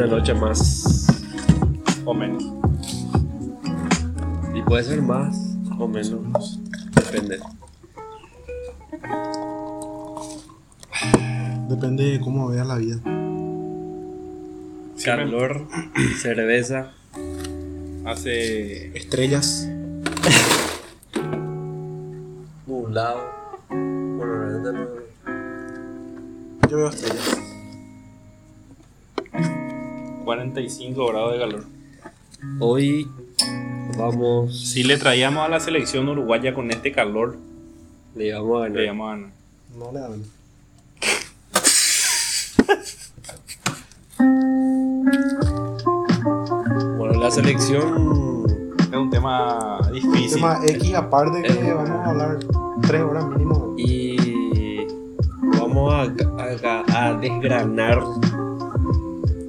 [0.00, 1.06] una noche más
[2.06, 2.42] O menos.
[4.54, 5.36] y puede ser más
[5.78, 6.58] o menos,
[6.94, 7.38] depende.
[11.68, 13.00] Depende de cómo veas la vida.
[15.04, 15.66] Calor,
[16.18, 16.92] cerveza,
[18.06, 18.96] Hace.
[18.96, 19.69] Estrellas.
[30.70, 31.64] 45 grados de calor.
[32.60, 33.08] Hoy
[33.98, 37.36] vamos, Si le traíamos a la selección uruguaya con este calor,
[38.14, 38.84] le vamos a le ganar.
[38.84, 39.30] íbamos a ganar.
[39.76, 40.22] No le dan.
[46.98, 48.44] Bueno, la selección
[48.90, 50.34] Es un tema difícil.
[50.34, 51.72] Tema X aparte que Eh.
[51.74, 52.38] vamos a hablar
[52.82, 53.74] tres horas mínimo.
[53.78, 54.86] y
[55.58, 56.02] vamos a,
[56.68, 58.02] a- a desgranar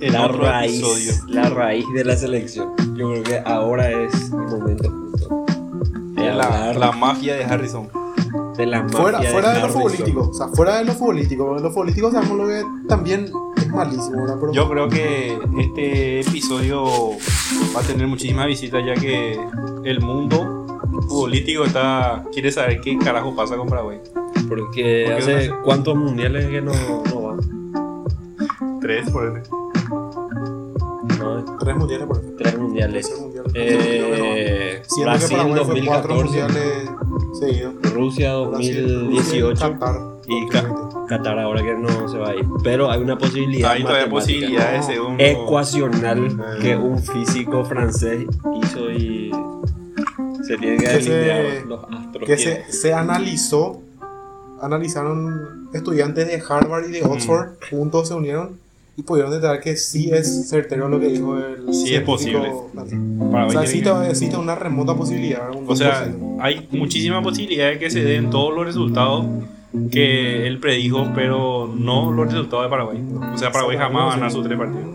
[0.02, 1.13] En la otro raíz, episodio.
[1.27, 2.69] la raíz de la selección.
[2.95, 5.45] Yo creo que ahora es el momento justo
[6.16, 7.88] de la, la mafia de Harrison.
[8.57, 10.29] de la mafia Fuera, fuera de lo futbolístico.
[10.29, 11.57] O sea, fuera de lo futbolístico.
[11.59, 14.38] Lo futbolístico sabemos lo que también es malísimo, ¿verdad?
[14.39, 16.83] Pero Yo creo que este episodio
[17.75, 19.39] va a tener muchísimas visitas ya que
[19.83, 20.66] el mundo
[21.07, 23.99] futbolístico está quiere saber qué carajo pasa con Paraguay.
[24.49, 25.61] Porque Porque hace no sé.
[25.63, 26.72] cuántos mundiales que no,
[27.13, 27.38] no va.
[28.81, 29.41] Tres, por ende.
[31.45, 32.38] No, tres mundiales por ejemplo.
[32.38, 33.08] tres mundiales.
[33.08, 33.44] Tercer mundial.
[33.52, 36.89] Creo Eh, que Brasil fue cuatro 2014, mundiales
[37.39, 37.73] seguidos.
[37.94, 39.95] Rusia Brasil, 2018, Qatar.
[40.28, 40.47] Y
[41.08, 42.45] Qatar ahora que no se va a ir.
[42.64, 43.72] Pero hay una posibilidad.
[43.72, 46.59] Hay todavía posibilidades según Ecuacional Eh.
[46.62, 48.25] que un físico francés
[48.64, 49.31] hizo y
[50.44, 52.25] se tiene que Que se- los astros.
[52.28, 53.81] que que- se, se analizó,
[54.62, 58.59] analizaron estudiantes de Harvard y de Oxford, juntos se unieron
[59.01, 62.51] y pudieron detectar que sí es certero lo que dijo el Sí es posible.
[62.73, 63.63] Paraguay O sea,
[64.09, 65.50] existe, una remota posibilidad.
[65.66, 66.38] O sea, 2%.
[66.39, 69.25] hay muchísima posibilidad de que se den todos los resultados
[69.91, 73.03] que él predijo, pero no los resultados de Paraguay.
[73.34, 74.90] O sea, Paraguay jamás va a ganar sus tres partidos.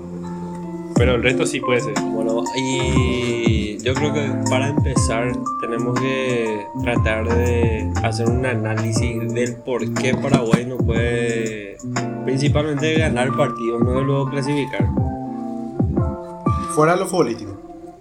[0.94, 1.94] Pero el resto sí puede ser.
[2.00, 5.30] Bueno, y yo creo que para empezar
[5.60, 11.76] tenemos que tratar de hacer un análisis del por qué Paraguay no puede
[12.24, 14.88] principalmente ganar partidos, no de luego clasificar.
[16.74, 17.52] fuera de lo futbolístico.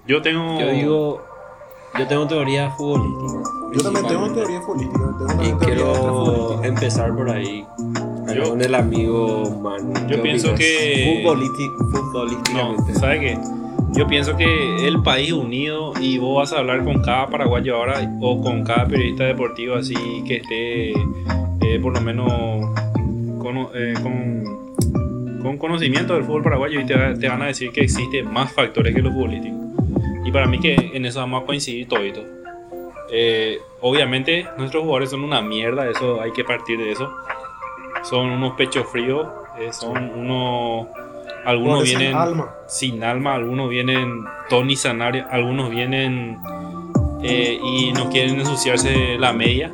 [0.07, 0.59] Yo tengo.
[0.59, 1.21] Yo digo,
[1.99, 3.49] yo tengo teoría futbolística.
[3.73, 4.99] Yo también tengo teoría política.
[5.19, 6.67] Tengo Y quiero futbolística.
[6.67, 7.63] empezar por ahí.
[8.35, 9.93] Yo- con el amigo Manu.
[9.93, 10.59] Yo ¿Qué pienso opinas?
[10.59, 12.91] que- Futbolísti- futbolísticamente.
[12.93, 13.39] No, ¿sabe qué?
[13.95, 18.11] Yo pienso que el país unido y vos vas a hablar con cada paraguayo ahora
[18.19, 19.95] o con cada periodista deportivo así
[20.27, 22.29] que esté eh, por lo menos
[23.39, 24.73] con, eh, con,
[25.41, 28.51] con conocimiento del fútbol paraguayo y te, va- te van a decir que existen más
[28.51, 29.59] factores que los futbolísticos.
[30.25, 32.21] Y para mí que en eso vamos a coincidir todito.
[33.11, 37.09] Eh, obviamente nuestros jugadores son una mierda, eso hay que partir de eso.
[38.03, 39.27] Son unos pechos fríos,
[39.71, 40.87] son unos...
[41.45, 42.49] Algunos sin vienen alma.
[42.67, 46.37] sin alma, algunos vienen Tony Sanario, algunos vienen
[47.21, 49.73] eh, y no quieren ensuciarse la media,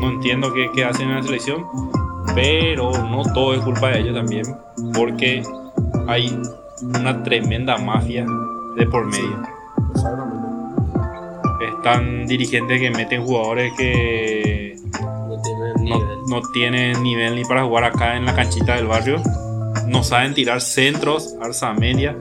[0.00, 1.64] No, entiendo qué, qué hacen en la selección,
[2.34, 4.44] pero no todo es culpa de ellos también,
[4.94, 5.42] porque
[6.06, 6.36] hay
[6.82, 8.26] una tremenda mafia
[8.76, 9.42] de por medio.
[9.94, 10.44] Exactamente.
[11.76, 16.18] Están dirigentes que meten jugadores que No tienen no, nivel.
[16.28, 19.22] no tienen nivel ni para jugar acá en la canchita del barrio,
[19.86, 22.16] no saben tirar centros, alza media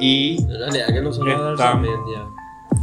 [0.00, 2.24] y En realidad que no son Está- la media.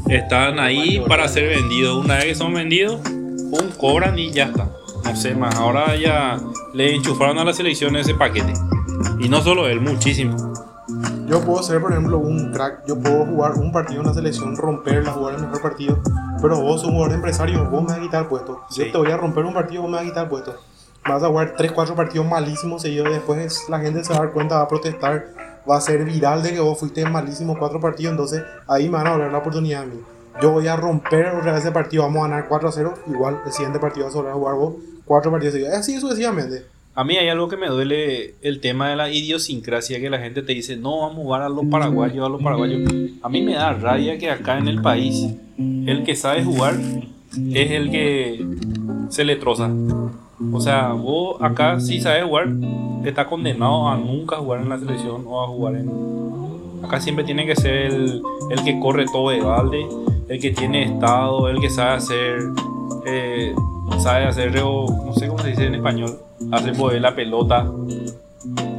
[0.08, 2.04] están ahí para ser vendidos.
[2.04, 4.70] Una vez que son vendidos, pum, cobran y ya está.
[5.04, 5.56] No sé más.
[5.56, 6.40] Ahora ya
[6.74, 8.54] le enchufaron a la selección ese paquete.
[9.20, 10.36] Y no solo él, muchísimo.
[11.28, 12.86] Yo puedo ser, por ejemplo, un crack.
[12.88, 16.00] Yo puedo jugar un partido en la selección, romperla, jugar el mejor partido.
[16.42, 18.62] Pero vos sos un jugador empresario, vos me vas a quitar el puesto.
[18.70, 18.86] Sí.
[18.86, 20.56] Yo te voy a romper un partido, vos me vas a quitar el puesto.
[21.08, 24.32] Vas a jugar 3, 4 partidos malísimos seguidos después la gente se va a dar
[24.32, 25.28] cuenta, va a protestar,
[25.70, 28.12] va a ser viral de que vos fuiste malísimo 4 partidos.
[28.12, 30.00] Entonces ahí me van a volver la oportunidad a mí.
[30.42, 32.94] Yo voy a romper otra vez ese partido, vamos a ganar 4 a 0.
[33.08, 34.74] Igual el siguiente partido vas a volver a jugar vos
[35.06, 35.76] 4 partidos seguidos.
[35.76, 36.66] Así sucesivamente.
[36.96, 40.42] A mí hay algo que me duele el tema de la idiosincrasia que la gente
[40.42, 42.90] te dice, no, vamos a jugar a los paraguayos, a los paraguayos.
[43.22, 47.72] A mí me da rabia que acá en el país el que sabe jugar es
[47.72, 48.46] el que
[49.10, 49.70] se le troza.
[50.54, 52.48] O sea, vos acá si sabes jugar,
[53.04, 55.90] te está condenado a nunca jugar en la selección o a jugar en...
[56.84, 58.22] Acá siempre tiene que ser el,
[58.52, 59.88] el que corre todo de balde,
[60.28, 62.40] el que tiene estado, el que sabe hacer...
[63.06, 63.54] eh,
[64.00, 66.18] sabe hacer, no sé cómo se dice en español,
[66.52, 67.66] hacer mover la pelota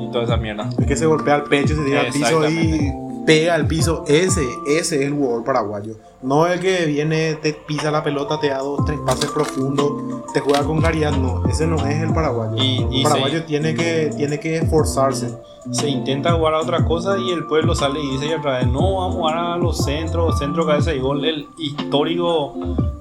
[0.00, 0.68] y toda esa mierda.
[0.78, 2.92] Es que se golpea al pecho, se tira al piso y
[3.26, 4.04] pega al piso.
[4.06, 5.94] Ese, ese es el jugador paraguayo.
[6.22, 9.92] No el que viene, te pisa la pelota, te da dos, tres pases profundos,
[10.32, 11.12] te juega con claridad.
[11.12, 12.56] No, ese no es el paraguayo.
[12.62, 15.36] Y- y el paraguayo se- tiene, que, tiene que esforzarse.
[15.72, 18.66] Se intenta jugar a otra cosa y el pueblo sale y dice y otra vez,
[18.68, 21.24] no, vamos a jugar a los centros, centro, cabeza y gol.
[21.24, 22.54] El histórico,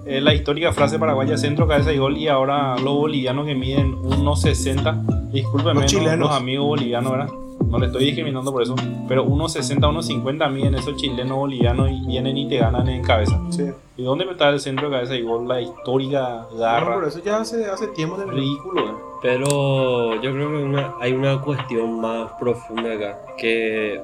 [0.05, 2.17] eh, la histórica frase paraguaya, centro, cabeza y gol.
[2.17, 6.19] Y ahora los bolivianos que miden 1.60, discúlpenme, Los chilenos.
[6.29, 7.29] los amigos bolivianos, ¿verdad?
[7.69, 8.75] No le estoy discriminando por eso,
[9.07, 13.39] pero 1.60, 1.50 miden esos chilenos bolivianos y vienen y te ganan en cabeza.
[13.49, 13.65] Sí.
[13.97, 15.47] ¿Y dónde está el centro, cabeza y gol?
[15.47, 16.95] La histórica No, garra.
[16.95, 18.93] por eso ya hace, hace tiempo de Ridículo, ¿eh?
[19.21, 23.99] Pero yo creo que una- hay una cuestión más profunda acá, que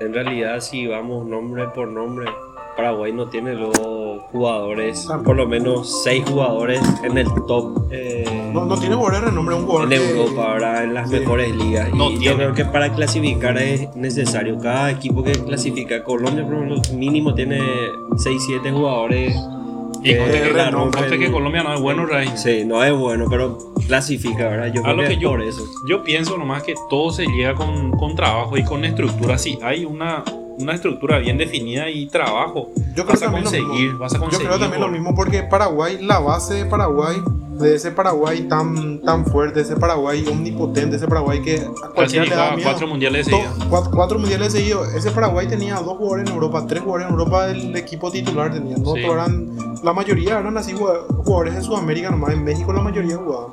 [0.00, 2.26] en realidad si vamos nombre por nombre,
[2.76, 3.76] Paraguay no tiene los
[4.32, 9.30] jugadores, por lo menos seis jugadores en el top eh, No, no tiene jugador de
[9.30, 10.84] renombre, un jugador en que- Europa, ¿verdad?
[10.84, 11.16] en las Sí.
[11.20, 11.92] mejores ligas.
[11.94, 16.54] No y yo creo que para clasificar es necesario, cada equipo que clasifica, Colombia por
[16.66, 17.60] lo mínimo tiene
[18.16, 19.36] 6-7 jugadores.
[20.02, 22.28] Y que conste que, conste que Colombia no es bueno, Ray.
[22.36, 23.56] Sí, no es bueno, pero
[23.86, 24.66] clasifica, ¿verdad?
[24.74, 25.62] Yo A creo lo que, yo- por eso.
[25.88, 29.38] Yo pienso nomás que todo se llega con, con trabajo y con estructura.
[29.38, 30.22] Si hay una,
[30.58, 33.98] una estructura bien definida y trabajo, Yo creo vas a lo conseguir, mismo.
[33.98, 37.16] vas a Yo creo también lo por- mismo porque Paraguay, la base de Paraguay,
[37.58, 42.34] de ese Paraguay tan, tan fuerte, ese Paraguay omnipotente, ese Paraguay que a cualquiera le
[42.34, 42.68] da miedo.
[42.68, 43.52] cuatro mundiales seguida.
[43.70, 44.92] cuatro, cuatro mundiales seguidos.
[44.94, 48.76] Ese Paraguay tenía dos jugadores en Europa, tres jugadores en Europa del equipo titular tenía.
[48.76, 49.00] No Sí.
[49.04, 52.32] eran, la mayoría eran así jugad- jugadores de Sudamérica nomás.
[52.32, 53.52] En México la mayoría jugaban.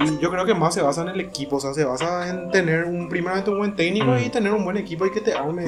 [0.00, 2.50] Y yo creo que más se basa en el equipo, o sea, se basa en
[2.50, 4.18] tener un primeramente un buen técnico Mm.
[4.24, 5.66] y tener un buen equipo y que te arme.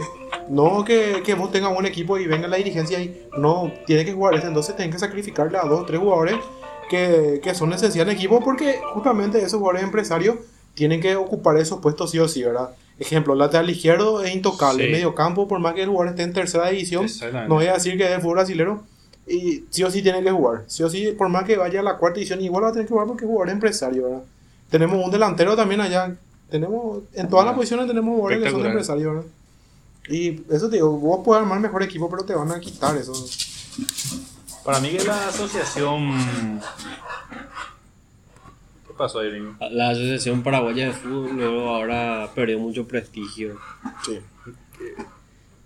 [0.49, 4.13] No que, que vos tengas buen equipo y venga la dirigencia y no, tiene que
[4.13, 6.37] jugar este, entonces tienen que sacrificarle a dos, tres jugadores
[6.89, 10.37] que, que son esenciales en el equipo porque justamente esos jugadores empresarios
[10.75, 12.71] tienen que ocupar esos puestos sí o sí, ¿verdad?
[12.99, 14.91] Ejemplo, lateral izquierdo es intocable, Sí.
[14.93, 17.07] medio campo, por más que el jugador esté en tercera división,
[17.49, 18.83] no voy a decir que es de fútbol brasilero,
[19.27, 20.65] y sí o sí tiene que jugar.
[20.67, 22.87] Sí o sí, por más que vaya a la cuarta división, igual va a tener
[22.87, 24.23] que jugar porque es jugador empresario, ¿verdad?
[24.71, 26.17] Tenemos un delantero también allá.
[26.49, 29.31] Tenemos, en todas las posiciones tenemos jugadores que son empresarios, ¿verdad?
[30.09, 33.13] Y eso te digo, vos puedes armar mejor equipo, pero te van a quitar eso.
[34.65, 36.61] Para mí que la asociación...
[38.87, 39.57] ¿Qué pasó ahí, Lino?
[39.71, 43.59] La Asociación Paraguaya de Fútbol luego ahora perdió mucho prestigio.
[44.05, 44.19] Sí.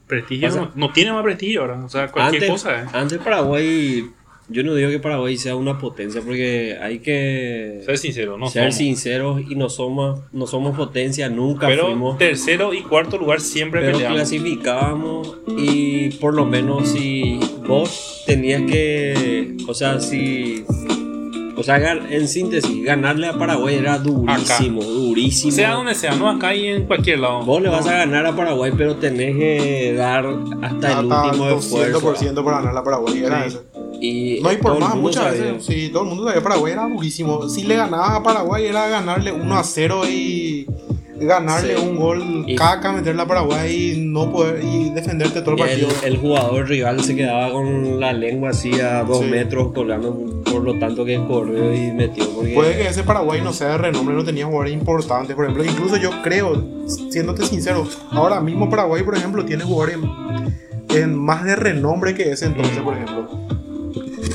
[0.06, 1.84] Prestigio no, no tiene más prestigio ahora.
[1.84, 2.86] O sea, cualquier antes, cosa, ¿eh?
[2.92, 4.04] antes Paraguay,
[4.48, 8.64] yo no digo que Paraguay sea una potencia porque hay que Ser sincero, no ser
[8.64, 8.74] somos.
[8.76, 12.18] sinceros y no somos, no somos potencia, nunca Pero fuimos.
[12.18, 14.18] tercero y cuarto lugar siempre Pero peleamos.
[14.18, 20.64] clasificábamos y por lo menos si vos tenías que, o sea, si,
[21.56, 21.76] o sea,
[22.10, 25.52] en síntesis, ganarle a Paraguay era durísimo, durísimo.
[25.52, 27.42] Sea donde sea, no acá y en cualquier lado.
[27.44, 30.26] Vos le vas a ganar a Paraguay, pero tenés que dar
[30.62, 32.00] hasta el último esfuerzo.
[32.00, 33.22] 200% para ganar la Paraguay.
[33.24, 33.48] Era Sí.
[33.48, 33.64] eso.
[34.00, 35.52] Y No, y por más, muchas sabía.
[35.52, 37.48] veces, sí, todo el mundo sabía que Paraguay era durísimo.
[37.48, 40.66] Si le ganabas a Paraguay era ganarle 1 a 0 y
[41.20, 41.82] ganarle Sí.
[41.87, 45.88] un gol Y- caca, meterle a Paraguay y no poder y defenderte todo el partido.
[46.05, 49.26] el jugador rival se quedaba con la lengua así a dos Sí.
[49.26, 52.28] metros colgando por lo tanto que corrió y metió.
[52.30, 55.64] Porque Puede que ese Paraguay no sea de renombre, no tenía jugadores importantes, por ejemplo.
[55.64, 56.62] Incluso yo creo,
[57.11, 59.97] siéndote sincero, ahora mismo Paraguay, por ejemplo, tiene jugadores
[60.90, 63.28] en, en más de renombre que ese entonces, por ejemplo.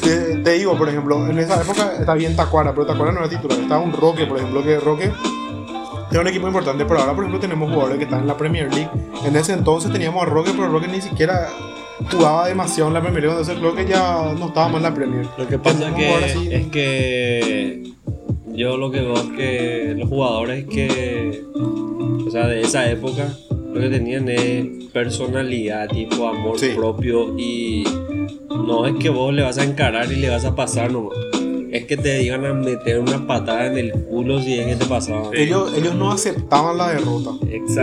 [0.03, 3.29] Te, te digo, por ejemplo, en esa época está bien Tacuara, pero Tacuara no era
[3.29, 3.59] titular.
[3.59, 5.11] Estaba un Roque, por ejemplo, que Roque
[6.09, 8.73] tiene un equipo importante, pero ahora, por ejemplo, tenemos jugadores que están en la Premier
[8.73, 8.89] League.
[9.25, 11.47] En ese entonces teníamos a Roque, pero Roque ni siquiera
[12.11, 14.93] jugaba demasiado en la Premier League, entonces creo que ya no estaba más en la
[14.93, 15.25] Premier.
[15.37, 17.83] Lo que pasa que, así- es que
[18.53, 23.29] yo lo que veo es que los jugadores que, o sea, de esa época,
[23.73, 26.69] lo que tenían es personalidad, tipo amor Sí.
[26.75, 27.83] propio y
[28.49, 31.13] no es que vos le vas a encarar y le vas a pasar nomás.
[31.71, 34.85] Es que te iban a meter una patada en el culo si es que te
[34.85, 35.29] pasaba.
[35.33, 37.31] Ellos, ellos no aceptaban la derrota.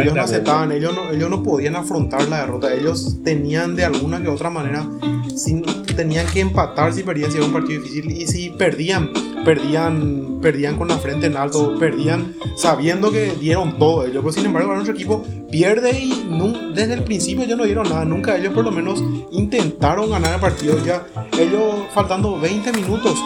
[0.02, 2.75] Ellos no aceptaban, ellos no, ellos no podían afrontar la derrota.
[2.75, 4.87] Ellos tenían de alguna que otra manera,
[5.35, 5.64] sin-
[5.95, 8.11] tenían que empatar si perdían, si era un partido difícil.
[8.11, 9.11] Y si perdían,
[9.45, 14.16] perdían, perdían con la frente en alto, perdían sabiendo que dieron todo ellos.
[14.23, 18.05] Pero sin embargo, nuestro equipo pierde y nun- desde el principio ellos no dieron nada.
[18.05, 20.76] Nunca ellos por lo menos intentaron ganar el partido.
[20.85, 21.07] Ya
[21.38, 23.16] ellos faltando 20 minutos.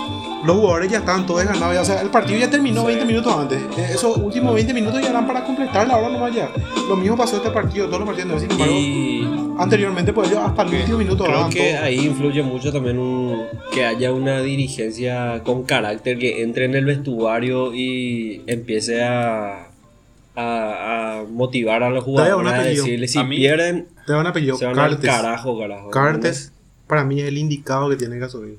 [0.45, 1.75] Los jugadores ya estaban todos ganados.
[1.75, 3.61] ya, O sea, el partido ya terminó 20 minutos antes.
[3.77, 6.51] Eh, Esos últimos 20 minutos ya eran para completar la hora nomás ya.
[6.89, 8.29] Lo mismo pasó este partido, todos los partidos.
[8.33, 9.29] no, Sin embargo, Y
[9.59, 11.85] anteriormente, pues ellos hasta el último minuto Creo que todo.
[11.85, 13.43] ahí influye mucho también un-
[13.73, 19.69] que haya una dirigencia con carácter que entre en el vestuario y empiece a,
[20.37, 24.27] a, a motivar a los a jugadores a decirle si A mí- pierden Te un
[24.27, 24.57] apellido.
[24.57, 25.11] se van al Cartes.
[25.11, 25.91] carajo, carajo.
[25.91, 26.53] Cartes,
[26.87, 28.59] para mí es el indicado que tiene que asumir.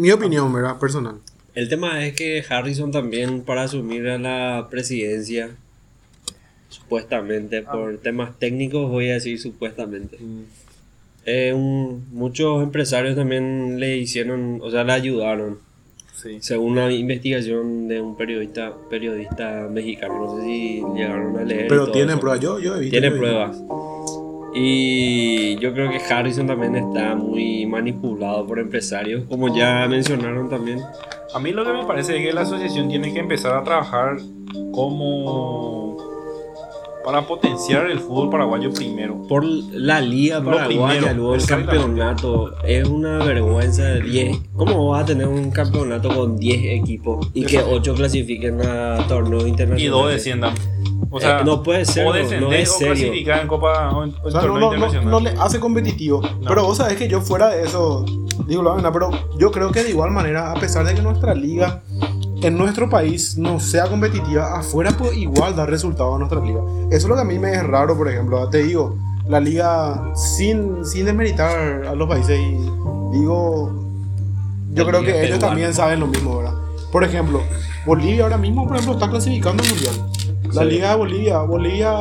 [0.00, 0.78] Mi opinión, ¿verdad?
[0.78, 1.16] Personal.
[1.54, 5.50] El tema es que Harrison también para asumir a la presidencia,
[6.68, 10.18] supuestamente, por temas técnicos voy a decir supuestamente.
[11.26, 15.58] eh, un- muchos empresarios también le hicieron, o sea, le ayudaron.
[16.14, 16.38] Sí.
[16.40, 21.66] Según una investigación de un periodista periodista mexicano, no sé si llegaron a leer.
[21.68, 22.40] Pero tienen pruebas.
[22.40, 22.90] Yo, yo he visto.
[22.92, 23.20] Tiene yo he visto.
[23.20, 23.62] pruebas.
[24.54, 30.80] Y yo creo que Harrison también está muy manipulado por empresarios, como ya mencionaron también.
[31.34, 34.16] A mí lo que me parece es que la asociación tiene que empezar a trabajar
[34.72, 35.96] como
[37.04, 39.22] para potenciar el fútbol paraguayo primero.
[39.28, 44.38] Por la liga paraguaya, primero, luego el campeonato, es una vergüenza de 10.
[44.54, 49.46] ¿Cómo vas a tener un campeonato con 10 equipos y que 8 clasifiquen a torneos
[49.46, 49.82] internacionales?
[49.82, 50.54] Y dos desciendan.
[51.10, 53.12] O sea, Eh, no puede ser, o no, descender no es o serio.
[53.12, 56.22] en Copa o en, O sea, no, no, no, le hace competitivo.
[56.46, 58.04] Pero vos sabés que yo fuera de eso,
[58.46, 61.34] digo la verdad, pero yo creo que de igual manera, a pesar de que nuestra
[61.34, 61.82] liga
[62.42, 66.60] en nuestro país no sea competitiva, afuera puede igual dar resultados a nuestra liga.
[66.90, 68.48] Eso es lo que a mí me es raro, por ejemplo.
[68.48, 68.96] Te digo,
[69.28, 72.52] la liga sin, sin desmeritar a los países y
[73.18, 73.72] digo,
[74.72, 76.54] yo La creo que ellos también saben lo mismo, ¿verdad?
[76.92, 77.42] Por ejemplo,
[77.84, 79.94] Bolivia ahora mismo, por ejemplo, está clasificando al mundial.
[80.54, 81.92] La liga de Bolivia, Bolivia,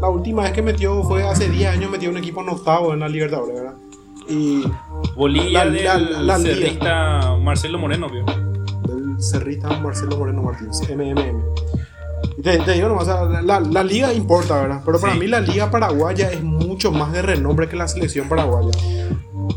[0.00, 3.00] la última vez que metió fue hace 10 años, metió un equipo en octavo en
[3.00, 3.74] la Libertadores, ¿verdad?
[4.28, 4.64] Y
[5.16, 6.54] Bolivia La- del la- la liga.
[6.54, 8.24] cerrista Marcelo Moreno, vio.
[8.24, 11.42] del cerrista Marcelo Moreno Martínez, MMM.
[12.42, 14.82] Te, te digo nomás, o sea, la, la liga importa, ¿verdad?
[14.84, 15.18] Pero para Sí.
[15.20, 18.70] mí la liga paraguaya es mucho más de renombre que la selección paraguaya.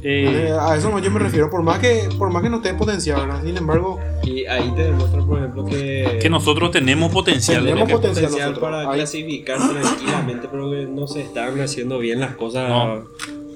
[0.09, 2.57] Eh, Eh, a eso no yo me refiero, por más que, por más que no
[2.57, 3.43] esté potenciado, ¿verdad?
[3.43, 7.63] Sin embargo, Y ahí te demuestra, por ejemplo, que, que nosotros tenemos potencial.
[7.65, 8.97] Tenemos potencial potencial para Ahí.
[8.99, 12.69] clasificar tranquilamente, pero que no se están haciendo bien las cosas.
[12.69, 13.03] No.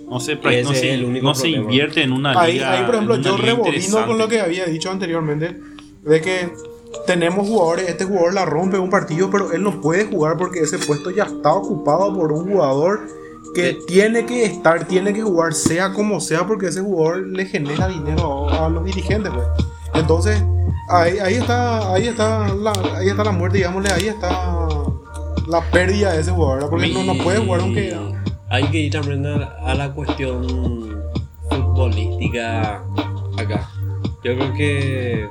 [0.10, 1.64] No se, Ese no es se, el único no se problema.
[1.64, 2.72] invierte en una ahí, liga.
[2.74, 5.58] ahí por ejemplo, yo rebobino con lo que había dicho anteriormente,
[6.04, 6.50] de que
[7.08, 10.80] tenemos jugadores, este jugador la rompe un partido, pero él no puede jugar porque ese
[10.80, 13.08] puesto ya está ocupado por un jugador
[13.54, 13.80] que Sí.
[13.88, 18.50] tiene que estar, tiene que jugar sea como sea, porque ese jugador le genera dinero
[18.50, 19.46] a, a los dirigentes, pues.
[19.94, 20.42] Entonces,
[20.90, 24.30] ahí, ahí está, ahí está la, ahí está la muerte, digámosle, ahí está
[25.48, 26.70] la pérdida de ese jugador, ¿verdad?
[26.70, 27.98] porque no, no puede jugar aunque
[28.50, 31.02] Hay que ir también a, a la cuestión
[31.50, 32.84] futbolística
[33.38, 33.70] acá.
[34.24, 35.30] Yo creo que.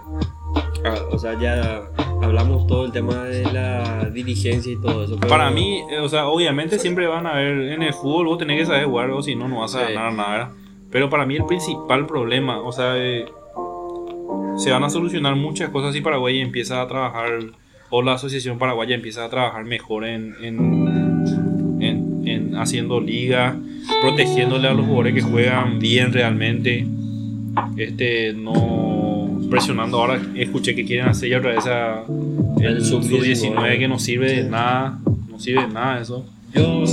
[0.84, 1.82] ah, o sea, ya
[2.22, 5.16] hablamos todo el tema de la dirigencia y todo eso.
[5.18, 8.38] pero- Para mí, eh, o sea, obviamente siempre van a ver en el fútbol, vos
[8.38, 9.92] tenés que saber jugar o si no, no vas a Sí.
[9.94, 10.30] ganar nada.
[10.30, 10.50] ¿verdad?
[10.90, 13.24] Pero para mí el principal problema, o sea, eh,
[14.56, 17.38] se van a solucionar muchas cosas si Paraguay empieza a trabajar,
[17.90, 23.56] o la Asociación Paraguaya empieza a trabajar mejor en, en, en- en haciendo liga,
[24.02, 26.86] protegiéndole a los jugadores que juegan bien realmente,
[27.76, 28.89] este, no
[29.50, 29.98] presionando.
[29.98, 32.04] Ahora escuché que quieren hacer ya otra vez a
[32.60, 34.98] el El sub-19 sub-19 que no sirve de nada,
[35.30, 36.24] no sirve de nada eso.
[36.54, 36.84] Yo,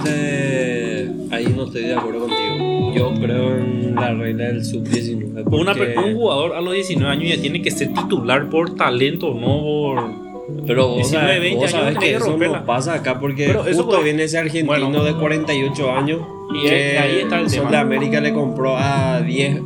[0.00, 2.92] sinceramente, ahí no estoy de acuerdo contigo.
[2.94, 5.44] Yo creo en la regla del sub-19.
[5.50, 9.32] Una, porque- un jugador a los 19 años ya tiene que ser titular por talento,
[9.34, 10.30] no por...
[10.66, 13.82] Pero vos 19, sabes, 20 vos sabes que eso no pasa acá porque Pero eso
[13.84, 15.04] justo por- viene ese argentino Bueno.
[15.04, 16.20] de 48 años
[16.52, 17.70] Y que ahí está el tema.
[17.70, 19.60] de América le compró a 10,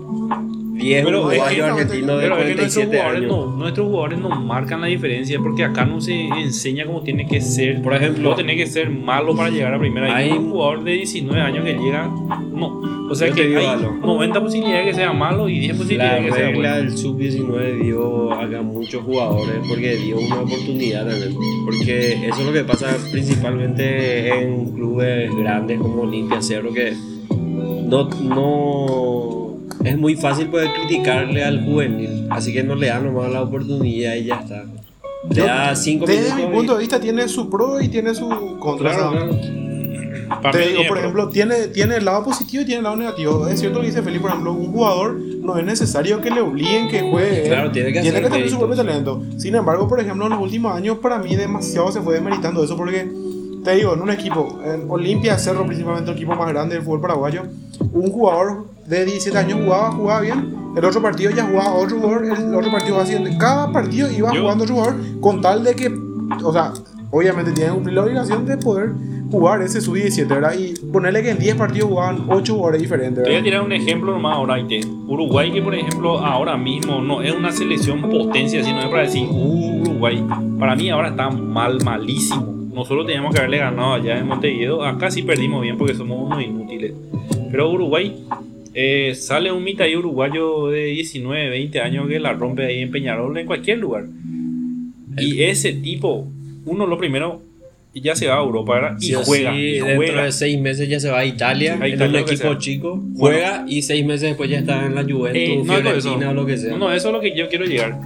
[0.85, 3.31] 10 Pero es de Pero es que nuestros 47 jugadores, años.
[3.33, 7.41] no, nuestros jugadores no marcan la diferencia porque acá no se enseña cómo tiene que
[7.41, 7.83] ser.
[7.83, 10.15] Por ejemplo, No tiene que ser malo para llegar a primera.
[10.15, 12.07] Hay Hay- un jugador de 19 años que llega.
[12.53, 13.09] No.
[13.11, 13.93] O sea que hay algo.
[14.03, 16.85] 90 posibilidades de que sea malo y 10 la posibilidades de que sea regla bueno.
[16.91, 21.35] del sub-19 dio acá muchos jugadores porque dio una oportunidad también.
[21.65, 26.95] Porque eso es lo que pasa principalmente en clubes grandes como Olimpia Cerro que
[27.31, 29.34] no, no
[29.85, 34.15] es muy fácil poder criticarle al juvenil, así que no le dan nomás la oportunidad
[34.15, 34.65] y ya está.
[35.29, 37.89] Le Yo- da cinco desde minutos mi y- punto de vista tiene su pro y
[37.89, 38.95] tiene su contra.
[38.95, 39.39] Claro, claro.
[40.53, 43.47] Te digo, eh, por ejemplo, tiene, tiene el lado positivo y tiene el lado negativo.
[43.49, 46.41] Es cierto lo que dice Felipe, por ejemplo, un jugador no es necesario que le
[46.41, 47.45] obliguen que juegue.
[47.45, 49.23] Claro, tiene que hacer tener su propio talento.
[49.37, 52.77] Sin embargo, por ejemplo, en los últimos años, para mí demasiado se fue desmeritando eso
[52.77, 53.07] porque,
[53.65, 57.01] te digo, en un equipo, en Olimpia, Cerro, principalmente el equipo más grande del fútbol
[57.03, 57.43] paraguayo,
[57.93, 60.55] un jugador de 17 años jugaba, jugaba bien.
[60.77, 63.31] El otro partido ya jugaba otro jugador, el otro partido haciendo.
[63.39, 65.93] Cada partido iba Yo- jugando otro jugador con tal de que,
[66.43, 66.73] o sea,
[67.11, 68.91] obviamente tiene que cumplir la obligación de poder
[69.31, 70.55] jugar ese sub-17, ¿verdad?
[70.59, 73.45] Y ponerle que en 10 partidos jugaban 8 jugadores diferentes, Te voy a ¿verdad?
[73.45, 74.59] tirar un ejemplo nomás ahora.
[74.61, 78.87] y te- Uruguay, que por ejemplo ahora mismo no es una selección potencia, sino es
[78.89, 79.85] para decir, uh, Uruguay
[80.21, 80.25] Uruguay,
[80.59, 82.53] para mí ahora está mal, malísimo.
[82.75, 84.83] Nosotros teníamos que haberle ganado allá en Montevideo.
[84.85, 86.93] Acá sí perdimos bien porque somos unos inútiles.
[87.51, 88.27] Pero Uruguay
[88.75, 93.37] eh, sale un mitad uruguayo de 19, 20 años que la rompe ahí en Peñarol,
[93.39, 94.05] en cualquier lugar.
[95.17, 96.27] Y ese tipo,
[96.67, 97.41] uno lo primero,
[97.95, 98.97] ya se va a Europa ¿verdad?
[99.01, 99.53] y Sí juega.
[99.53, 100.25] sí, y dentro juega.
[100.25, 102.55] de seis meses ya se va a Italia, A en Italia, un lo que equipo
[102.57, 106.15] chico, juega y seis meses después ya está en la Juventus, Eh, no eso.
[106.17, 106.71] O lo que sea.
[106.73, 107.97] No, no, eso es lo que yo quiero llegar.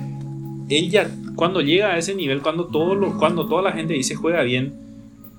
[0.69, 4.15] Él ya, cuando llega a ese nivel, cuando, todo lo- cuando toda la gente dice
[4.15, 4.75] juega bien,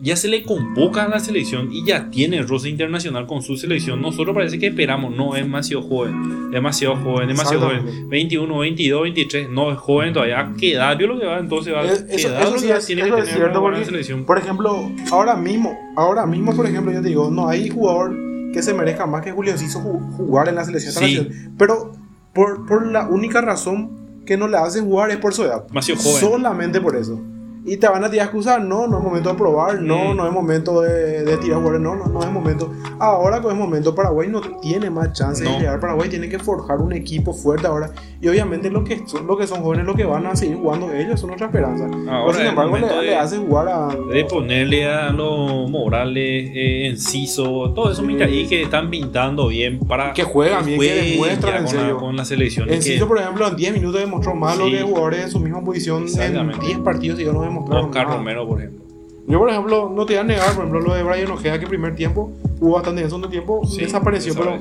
[0.01, 4.01] ya se le convoca a la selección y ya tiene roce internacional con su selección.
[4.01, 8.09] Nosotros parece que esperamos, no es demasiado joven, demasiado joven, demasiado joven.
[8.09, 10.39] 21, 22, 23, no es joven todavía.
[10.39, 11.39] ¿A qué edad vio lo que va?
[11.39, 13.19] Entonces va Es- ¿qué eso- edad eso lo que sí va- es- tiene eso que
[13.21, 14.23] es tener cierto, para la porque- selección.
[14.25, 18.15] Por ejemplo, ahora mismo, ahora mismo, por ejemplo, yo te digo, no hay jugador
[18.53, 21.27] que se merezca más que Julio Ciso ju- jugar en la selección Sí.
[21.57, 21.91] Pero
[22.33, 25.67] por, por la única razón que no le hacen jugar es por su edad.
[25.67, 26.19] Demasiado joven.
[26.21, 27.19] Solamente por eso.
[27.69, 30.33] Y te van a tirar excusas, no, no es momento de probar, no, no es
[30.33, 32.71] momento de, de tirar jugadores, no, no, no es momento.
[32.99, 35.51] Ahora que es momento, Paraguay no tiene más chance No.
[35.51, 35.79] de llegar.
[35.79, 37.91] Paraguay tiene que forjar un equipo fuerte ahora.
[38.21, 40.91] Y obviamente lo que son, lo que son jóvenes, lo que van a seguir jugando
[40.93, 41.85] ellos son nuestra esperanza.
[41.85, 43.87] Ahora Pero sin embargo, le, de- le hace jugar a.
[44.13, 48.07] de ponerle a los Morales, eh, Enciso, todo eso Sí.
[48.07, 51.97] mira ahí que están pintando bien para Que juegan bien, que demuestran en la, serio.
[51.97, 52.69] con la selección.
[52.69, 54.71] Enciso, que por ejemplo, en 10 minutos demostró más lo Sí.
[54.71, 56.65] que jugadores de su misma posición en Exactamente.
[56.65, 58.17] 10 partidos y yo no demostraron Oscar nada.
[58.17, 58.85] Romero, por ejemplo.
[59.27, 61.67] Yo, por ejemplo, no te voy a negar, por ejemplo, lo de Brian Ojeda, que
[61.67, 64.57] primer tiempo hubo bastante en segundo tiempo, Sí, desapareció, pero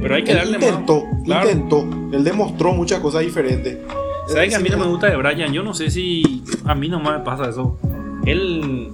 [0.00, 1.22] Pero hay que darle intentó, más.
[1.24, 1.50] Claro.
[1.50, 3.78] intentó, él demostró muchas cosas diferentes.
[4.26, 5.52] ¿Sabes que a mí no me gusta de Brian?
[5.52, 7.78] Yo no sé si a mí nomás me pasa eso.
[8.26, 8.88] Él.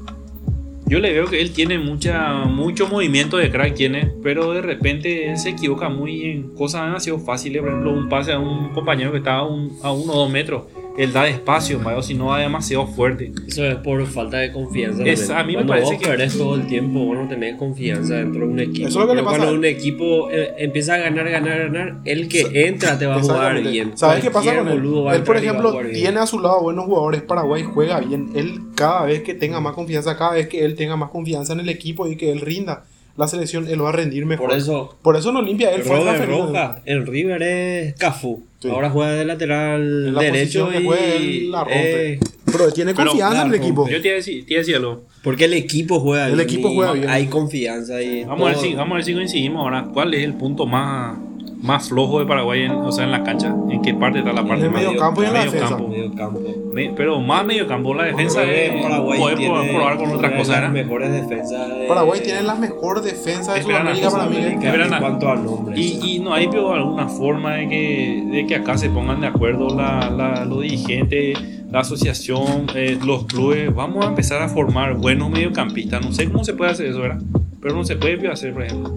[0.86, 5.30] Yo le veo que él tiene mucha, mucho movimiento de crack, tiene, pero de repente
[5.30, 7.60] él se equivoca muy en cosas demasiado fáciles.
[7.60, 10.30] Por ejemplo, un pase a un compañero que está a, un, a uno o dos
[10.30, 10.62] metros.
[10.98, 13.30] Él da despacio, o si no va demasiado fuerte.
[13.46, 15.04] Eso es por falta de confianza.
[15.04, 17.54] Es- a mí me cuando parece vos que- perdés todo el tiempo, vos no tenés
[17.56, 18.88] confianza dentro de un equipo.
[18.88, 21.58] Eso es lo que le pasa Cuando a- un equipo eh, empieza a ganar, ganar,
[21.70, 23.96] ganar, el que entra te va a jugar bien.
[23.96, 24.78] ¿Sabes qué pasa con él?
[25.14, 27.22] Él, por a ejemplo, tiene a su lado buenos jugadores.
[27.22, 28.30] Paraguay juega bien.
[28.34, 31.60] Él, cada vez que tenga más confianza, cada vez que él tenga más confianza en
[31.60, 32.84] el equipo y que él rinda
[33.18, 34.48] la selección, él va a rendir mejor.
[34.48, 35.82] Por eso, Por eso no limpia él.
[35.82, 35.98] fue.
[36.24, 38.44] Roja, el River es Cafú.
[38.60, 38.68] Sí.
[38.68, 42.12] Ahora juega de lateral En la derecho y él la rompe.
[42.14, 43.88] eh, Pero tiene Pero, confianza en el equipo.
[43.88, 45.02] Yo te iba a decir, te iba a decir algo.
[45.22, 47.10] porque el equipo juega El bien equipo y juega bien.
[47.10, 49.88] Hay confianza y Vamos a, ver si, vamos a ver si coincidimos ahora.
[49.92, 51.18] ¿Cuál es el punto más,
[51.62, 53.54] más flojo de Paraguay, en, o sea, en la cancha?
[53.70, 55.74] ¿En qué parte está la parte el más- medio campo y en la medio defensa.
[55.76, 55.88] campo.
[55.88, 56.40] medio campo.
[56.72, 60.28] Me- pero más medio campo, la defensa es, Paraguay puede tiene probar con otra una
[60.28, 60.60] de cosa.
[60.60, 64.36] las mejores defensas de Paraguay tiene la mejor defensa de Sudamérica para mí.
[64.60, 64.94] Verano.
[64.96, 65.78] en cuanto a nombres.
[65.78, 69.26] Y, y no hay pero alguna forma de que, de que acá se pongan de
[69.26, 71.36] acuerdo la, la- los dirigentes,
[71.72, 73.74] la asociación, eh, los clubes.
[73.74, 76.04] Vamos a empezar a formar buenos mediocampistas.
[76.04, 77.20] No sé cómo se puede hacer eso, ¿verdad?
[77.60, 78.94] Pero no se puede hacer, por ejemplo.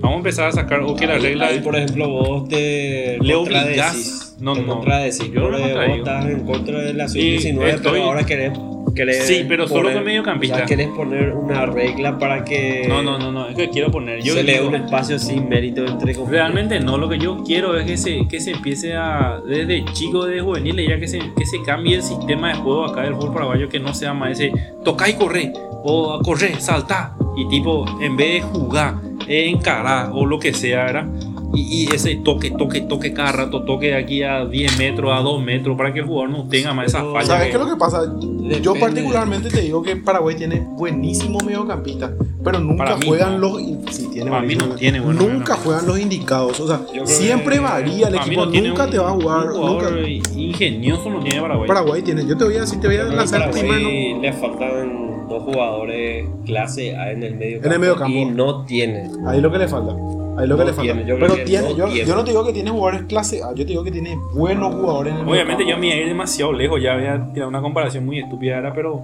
[0.00, 3.34] Vamos a empezar a sacar, o que la regla ahí, por ejemplo, vos te Le
[3.34, 4.36] contradecís.
[4.40, 4.74] No, te no.
[4.74, 5.30] contradecís.
[5.32, 5.60] Yo no vos
[5.98, 8.52] estás en contra de la Sí, sub-19, estoy- pero ahora querés,
[8.94, 10.54] querés Sí, pero solo poner- con mediocampista.
[10.54, 13.90] O sea, querés poner una regla para que No, no, no, no, es que quiero
[13.90, 14.22] poner.
[14.22, 16.30] Yo se le dé un espacio sin mérito entre comillas.
[16.32, 20.24] Realmente no, lo que yo quiero es que se, que se empiece a, desde chico,
[20.24, 23.34] desde juvenil, ya que se, que se cambie el sistema de juego acá del fútbol
[23.34, 24.50] paraguayo, que no sea más ese
[24.82, 25.52] toca y corre,
[25.84, 28.94] o corre, salta, y tipo, en vez de jugar,
[29.30, 31.06] encarar o lo que sea, ¿verdad?
[31.52, 35.20] Y, y ese toque, toque, toque cada rato, toque de aquí a 10 metros, a
[35.20, 37.26] 2 metros, para que el jugador no tenga más esa falla.
[37.26, 38.04] ¿Sabes qué es lo que pasa?
[38.04, 38.38] Yo
[38.74, 38.80] Depende.
[38.80, 42.12] particularmente te digo que Paraguay tiene buenísimo mediocampista,
[42.44, 43.48] pero nunca mí juegan no.
[43.58, 45.64] los sí, tiene Para mí no tiene buenos nunca mediocampistas.
[45.64, 48.98] juegan los indicados, o sea, Yo siempre que- varía el equipo, no nunca un- te
[48.98, 51.66] va a jugar, un jugador nunca ingenioso no tiene Paraguay.
[51.66, 52.26] Paraguay tiene.
[52.26, 54.20] Yo te voy a decir, te voy a Yo lanzar primero.
[54.22, 58.18] le faltan dos jugadores clase A en el medio En el medio campo.
[58.18, 59.08] y no tiene.
[59.26, 59.94] Ahí lo que le falta.
[60.38, 60.82] Ahí lo que No le falta.
[60.92, 62.08] tiene, yo pero tiene, no yo, tiene.
[62.08, 64.74] yo no te digo que tiene jugadores clase A, yo te digo que tiene buenos
[64.74, 65.80] jugadores en el Obviamente yo mediocampo.
[65.80, 68.72] me iba a ir demasiado lejos, ya voy a tirar una comparación muy estúpida ahora,
[68.74, 69.02] pero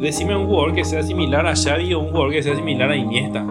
[0.00, 2.96] decime un jugador que sea similar a Xavi o un jugador que sea similar a
[2.96, 3.44] Iniesta.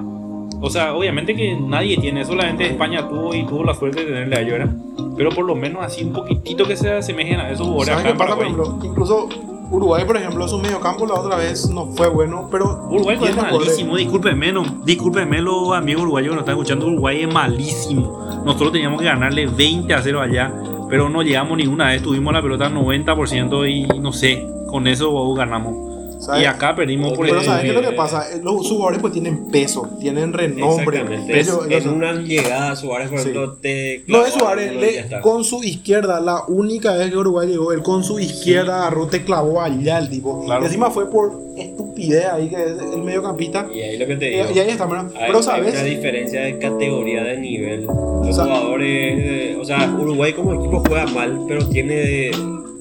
[0.59, 4.35] O sea, obviamente que nadie tiene, solamente España tuvo y tuvo la suerte de tenerle
[4.35, 4.73] a ellos, ¿verdad?
[5.15, 8.11] Pero por lo menos así un poquitito que se asemejen a esos jugadores ¿Sabes acá
[8.11, 8.47] en Paraguay.
[8.49, 8.79] ejemplo?
[8.83, 9.29] Incluso
[9.69, 13.97] Uruguay, por ejemplo, su mediocampo la otra vez no fue bueno, pero Uruguay es malísimo,
[13.97, 18.43] discúlpenme, no, discúlpenme los amigos uruguayos que nos están escuchando, Uruguay es malísimo.
[18.45, 20.53] Nosotros teníamos que ganarle 20 a 0 allá,
[20.89, 24.87] pero no llegamos ni una vez, tuvimos la pelota al 90% y no sé, con
[24.87, 25.96] eso ganamos.
[26.19, 26.43] ¿Sabes?
[26.43, 28.25] Y acá perdimos por Pero el- ¿sabes qué es lo que pasa?
[28.31, 30.97] Eh, Los jugadores pues tienen peso, tienen renombre.
[30.99, 31.39] Exactamente.
[31.39, 33.29] Ellos- ellos en una llegada Suárez, por Sí.
[33.29, 34.03] ejemplo, te.
[34.07, 38.03] No, es Suárez, le- con su izquierda, la única vez que Uruguay llegó, él con
[38.03, 40.43] su izquierda agarró, te clavó allá el tipo.
[40.45, 40.63] Claro.
[40.63, 43.67] Y encima fue por estupidez ahí que es el mediocampista.
[43.73, 44.45] Y ahí lo que te digo.
[44.53, 45.11] y ahí está, ¿verdad?
[45.15, 47.85] Hay, Pero hay sabes, una diferencia de categoría de nivel.
[47.85, 52.31] Los sea- jugadores, eh, o sea, Uruguay como equipo juega mal, pero tiene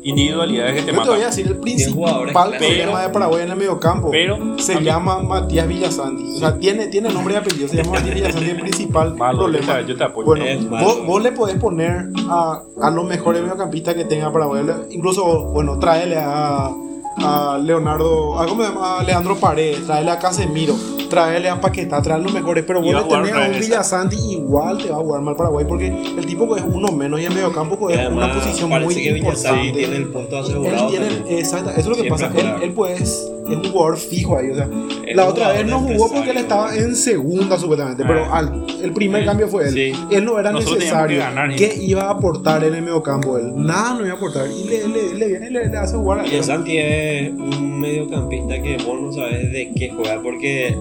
[0.08, 1.30] individualidades que te yo te voy a matan.
[1.30, 5.20] decir, el principal problema Pero- de Paraguay en el mediocampo Pero se a mí- llama
[5.20, 6.36] Matías Villasanti.
[6.36, 9.80] O sea, tiene, tiene nombre y apellido, se llama Matías Villasanti, el principal Malo, problema.
[9.80, 10.26] yo te- yo te apoyo.
[10.26, 10.86] Bueno, malo.
[10.86, 14.64] vos, vos le podés poner a, a los mejores mediocampistas que tenga Paraguay.
[14.90, 16.70] Incluso, bueno, tráele a,
[17.18, 18.98] a Leonardo, a, ¿cómo se llama?
[18.98, 20.74] A Leandro Paredes, tráele a Casemiro,
[21.08, 22.64] tráele a Paquetá, a los mejores.
[22.66, 23.58] Pero vos le tenés a un.
[23.60, 27.24] Villasanti, igual te va a jugar mal Paraguay porque el tipo es uno menos y
[27.26, 29.72] en mediocampo es además, una posición muy que importante.
[29.72, 30.88] tiene el puesto Él asegurado.
[30.88, 31.38] tiene, también.
[31.38, 32.40] exacto, eso es lo que Siempre pasa.
[32.56, 34.50] Él, él pues es un jugador fijo ahí.
[34.50, 34.68] O sea,
[35.14, 38.06] la otra vez no jugó porque él estaba en segunda supuestamente, Ah.
[38.08, 39.26] pero al, el primer Sí.
[39.26, 39.74] cambio fue él.
[39.74, 39.92] Sí.
[40.10, 41.18] Él no era Nosotros necesario.
[41.18, 43.52] que ganar, ¿Qué iba a aportar en el mediocampo él?
[43.56, 44.46] Nada no iba a aportar.
[44.50, 46.30] Y le, le, le viene y le, le hace jugar a él.
[46.30, 50.76] Villasanti es un mediocampista que vos no sabes de qué juega porque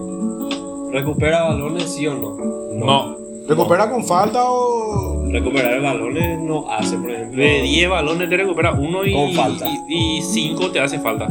[0.92, 2.36] recupera balones sí o no.
[2.74, 3.16] No.
[3.48, 5.24] ¿Recupera con falta o.?
[5.30, 7.40] Recuperar balones no hace, por ejemplo.
[7.42, 9.66] De 10 balones te recupera uno y, Con falta.
[9.88, 11.28] y 5 te hace falta.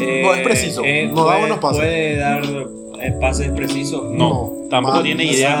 [0.00, 1.78] Eh, No es preciso, eh, no da puede- buenos pases.
[1.78, 2.42] Puede dar
[3.00, 4.02] eh, pases precisos.
[4.10, 5.02] No, No, tampoco mal.
[5.04, 5.56] tiene idea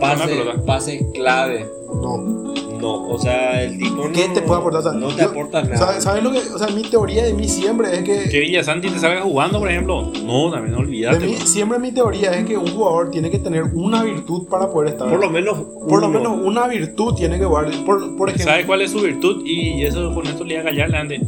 [0.00, 1.66] para pases, clave.
[1.94, 2.40] No.
[2.80, 4.80] No, o sea, el tipo no, ¿Qué te puede aportar?
[4.80, 5.76] O sea, no te yo- aporta nada.
[5.76, 6.38] ¿Sabes, sabes lo que.?
[6.38, 8.30] O sea, mi teoría de mí siempre es que.
[8.30, 10.10] Que Villasanti te salga jugando, por ejemplo.
[10.24, 11.26] No, también no de olvídate.
[11.26, 14.92] mí, siempre mi teoría es que un jugador tiene que tener una virtud para poder
[14.94, 15.10] estar.
[15.10, 15.58] Por lo menos.
[15.86, 16.18] Por lo uno.
[16.18, 17.66] menos una virtud tiene que jugar.
[17.84, 19.42] Por, por ejemplo, ¿Sabe cuál es su virtud?
[19.44, 21.20] Y eso con esto le iba a callarle antes.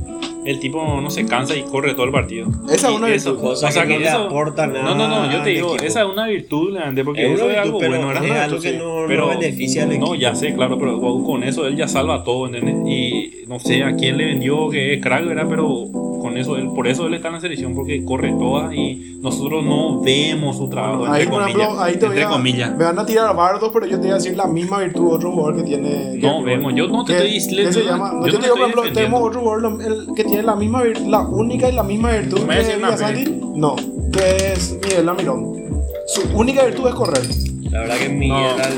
[0.44, 2.48] El tipo no se cansa y corre todo el partido.
[2.68, 3.38] Esa es una virtud.
[3.38, 5.68] Cosa o sea que no le eso- aporta nada No, no, no, yo te digo,
[5.74, 5.84] equipo.
[5.84, 8.36] esa es una virtud, Leandro, porque Es eso una es algo virtud, bueno, pero ¿verdad?
[8.38, 11.76] es algo que no- no beneficia al No, ya sé, claro, pero con eso él
[11.76, 12.74] ya salva todo, ¿entendés?
[12.86, 15.46] Y no sé a quién le vendió que es crack, ¿verdad?
[15.48, 15.86] Pero
[16.32, 19.64] con eso él, por eso él está en la selección, porque corre todas y nosotros
[19.64, 21.56] no vemos su trabajo, ahí, entre comillas.
[21.60, 22.76] ejemplo, ahí te entre a, comillas.
[22.76, 25.14] me van a tirar bardos, pero yo te voy a decir la misma virtud de
[25.14, 26.16] otro jugador que tiene.
[26.20, 28.32] No, que- vemos, yo no te que- estoy diciendo- que se llama, no, yo yo
[28.32, 31.20] no te digo, por ejemplo, tenemos otro jugador el que tiene la misma vir- la
[31.20, 33.42] única y la misma virtud Me a que.
[33.54, 35.52] No, que es Miguel Lamirón.
[36.06, 37.22] Su única virtud es correr.
[37.70, 38.28] La verdad que Miguel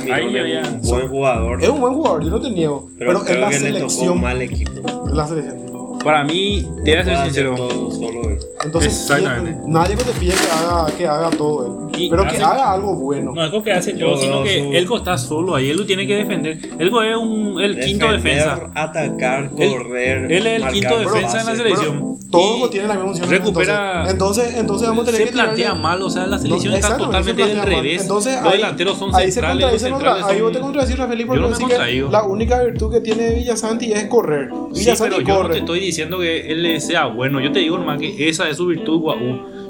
[0.08, 1.62] No, Almirón es un buen jugador.
[1.64, 2.88] Es un buen jugador, yo no te niego.
[2.96, 4.20] pero Pero, en la que le tocó selección.
[4.20, 5.08] mal equipo.
[5.08, 5.63] En la selección.
[6.04, 7.54] Para mí, te voy a ser sincero.
[7.56, 8.38] todo solo.
[8.64, 9.60] Entonces, Exactamente.
[9.66, 12.08] nadie te pide que haga, que haga todo él.
[12.10, 13.32] Pero que hace- haga algo bueno.
[13.34, 15.86] No es lo que hace yo, Yo sino que Elko está solo ahí, él lo
[15.86, 16.58] tiene que defender.
[16.78, 18.70] Elko es un, el quinto Defender, defensa.
[18.74, 20.32] Atacar, Él- correr.
[20.32, 22.14] él es el marcar quinto defensa en la selección.
[22.30, 23.30] Todos Y tienen la misma función.
[23.30, 26.72] recupera- Entonces, entonces vamos a tener Se que tirarle- plantea mal, o sea, la selección
[26.72, 27.66] No, está totalmente se del mal.
[27.68, 28.02] revés.
[28.02, 30.62] Entonces, los ahí- delanteros son ahí se centrales, otra- centrales Ahí vos te son...
[30.64, 34.48] contradices, Rafael, Yo porque no que la única virtud que tiene Villasanti es correr.
[34.72, 35.52] Sí, Villasanti pero yo no corre.
[35.54, 37.40] te estoy diciendo que él sea bueno.
[37.40, 39.18] Yo te digo nomás que esa es su virtud, guau.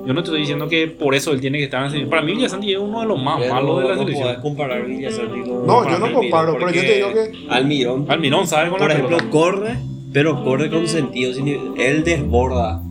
[0.06, 2.10] Yo no te estoy diciendo que por eso él tiene que estar en la selección.
[2.10, 4.36] Para mí, Villasanti es uno de los más Pero malos de la no selección.
[4.42, 7.32] comparar Villasanti con No, yo no comparo, pero yo te digo que.
[7.48, 9.32] Almirón, Almirón sabe con por la ejemplo, pelota.
[9.32, 9.76] corre,
[10.12, 11.32] pero corre con sentido.
[11.32, 12.82] sin- Él desborda.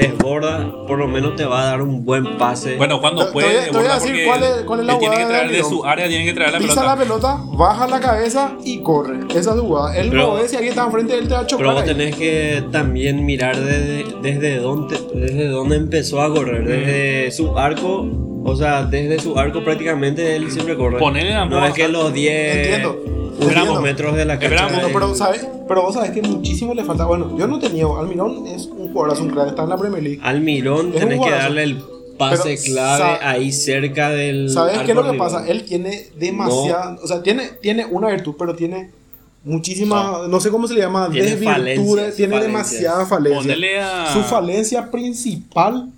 [0.00, 2.76] Desborda, por lo menos te va a dar un buen pase.
[2.76, 4.98] Bueno, cuando puede, voy a- te voy a decir cuál es- cuál es la él
[4.98, 6.86] tiene que jugada de traer de su área, tiene que traer la Pisa pelota.
[6.94, 9.18] la pelota, baja la cabeza y corre.
[9.30, 9.96] Esa es su jugada.
[9.96, 11.66] Él Pero- no ve si alguien está enfrente de él, te va a chocar.
[11.66, 16.64] Pero vos tenés que también mirar desde, desde, dónde, desde dónde empezó a correr.
[16.66, 18.06] Desde su arco,
[18.44, 20.98] o sea, desde su arco prácticamente él siempre corre.
[20.98, 23.02] Ponele la no es que los 10 Entiendo,
[23.40, 23.80] entiendo.
[23.80, 24.66] metros de la cancha.
[24.66, 25.46] Esperamos, pero, ¿sabes?
[25.66, 27.04] pero vos sabés que muchísimo le falta.
[27.06, 27.98] Bueno, yo no te niego.
[27.98, 30.20] Almirón es un jugador, un crack, está en la Premier League.
[30.22, 31.82] Almirón Es tenés que darle el
[32.18, 34.50] pase Pero, clave ahí cerca del.
[34.50, 35.46] ¿Sabes qué es lo que pasa?
[35.46, 36.96] Él tiene demasiada.
[37.02, 38.90] O sea, tiene, tiene una virtud, pero tiene
[39.44, 40.28] muchísimas.
[40.28, 41.08] No sé cómo se le llama.
[41.10, 41.54] Tiene desvirtudes.
[41.54, 42.70] falencias, tiene falencias.
[42.70, 44.04] demasiada falencia.
[44.04, 45.90] A- Su falencia principal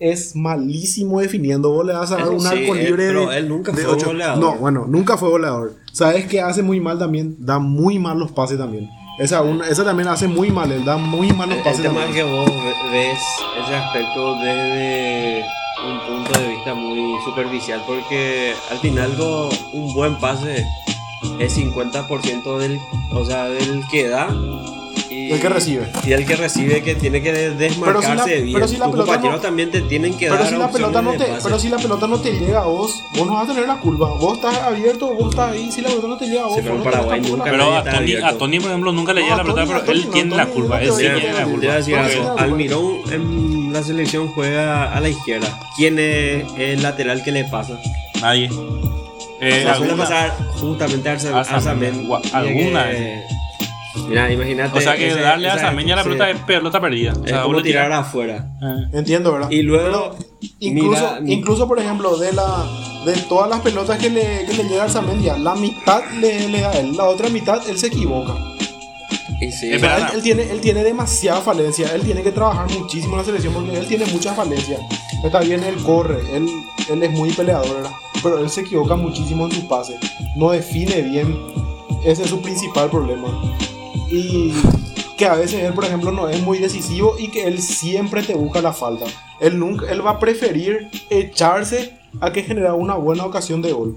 [0.00, 1.70] es malísimo definiendo.
[1.70, 3.06] Vos le vas a dar un sí, arco libre.
[3.08, 4.38] pero él nunca de fue goleador.
[4.38, 5.74] No, bueno, nunca fue goleador.
[5.94, 7.36] ¿Sabes qué hace muy mal también?
[7.38, 8.90] Da muy mal los pases también.
[9.18, 10.70] Esa, una- esa también hace muy mal.
[10.72, 12.26] Él da muy mal los El pases tema es también.
[12.26, 13.18] que vos ve- ves
[13.64, 15.44] ese aspecto desde
[15.88, 19.12] un punto de vista muy superficial porque al final
[19.72, 20.66] un buen pase
[21.38, 22.78] es 50% del,
[23.12, 24.28] o sea, del que da
[25.14, 25.86] y El que recibe.
[26.06, 28.52] y el que recibe que tiene que de- desmarcarse Pero si la- bien.
[28.54, 30.70] pero si la Tus pelota compañeros no- también te tienen que Pero dar si, la
[30.70, 33.44] pelota no te, pero si la pelota no te llega a vos, vos no vas
[33.48, 34.06] a tener la culpa.
[34.14, 35.70] Vos estás abierto, vos estás ahí.
[35.72, 37.84] Si la pelota no te llega a vos, Sí, pero vos no nunca Pero a
[37.84, 40.36] Tony, a Tony, por ejemplo, nunca le llega No, la pelota, pero Tony él tiene
[40.36, 40.82] la culpa.
[40.82, 42.42] Él sí tiene la culpa.
[42.42, 47.78] Almirón en la selección juega a la izquierda, ¿quién es el lateral que le pasa?
[48.20, 48.48] Nadie.
[49.40, 51.36] Eh, O sea, suele alguna- pasar justamente a Tiene
[52.32, 53.22] alguna que-
[54.08, 54.76] Mira, imagínate.
[54.78, 57.12] o sea que ese- darle a Sameña la sí, pelota es pelota perdida.
[57.12, 58.46] O Es sea, como vos le tirar afuera.
[58.60, 58.98] Eh.
[58.98, 59.50] Entiendo, ¿verdad?
[59.50, 60.16] Y luego,
[60.60, 62.66] Incluso, mira, incluso por ejemplo, de la
[63.06, 66.60] de todas las pelotas que le, que le llega a Arzamendia, la mitad le, le
[66.60, 68.34] da a él, la otra mitad él se equivoca.
[69.40, 72.32] y sí, O sea, Espera, él, él tiene, él tiene demasiada falencia, él tiene que
[72.32, 74.80] trabajar muchísimo en la selección porque él tiene muchas falencias.
[75.22, 76.48] Está bien, él corre, él,
[76.90, 77.90] él es muy peleador, ¿verdad?
[78.22, 79.98] pero él se equivoca muchísimo en su pase,
[80.36, 81.38] no define bien,
[82.06, 83.28] ese es su principal problema.
[84.10, 84.52] Y
[85.16, 88.34] que a veces él, por ejemplo, no es muy decisivo y que él siempre te
[88.34, 89.06] busca la falta.
[89.40, 93.96] Él, nunca, él va a preferir echarse a que generar una buena ocasión de gol.